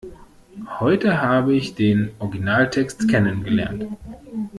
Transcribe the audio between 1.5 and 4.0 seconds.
ich den Originaltext kennengelernt.